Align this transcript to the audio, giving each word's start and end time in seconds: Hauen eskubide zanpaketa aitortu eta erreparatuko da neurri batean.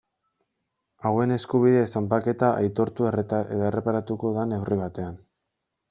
Hauen 1.09 1.33
eskubide 1.35 1.83
zanpaketa 1.95 2.51
aitortu 2.65 3.13
eta 3.25 3.45
erreparatuko 3.61 4.37
da 4.41 4.51
neurri 4.55 4.85
batean. 4.85 5.27